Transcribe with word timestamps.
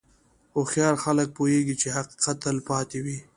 هوښیار 0.55 0.95
خلک 1.03 1.27
پوهېږي 1.37 1.75
چې 1.81 1.87
حقیقت 1.97 2.35
تل 2.43 2.57
پاتې 2.69 2.99
وي. 3.05 3.17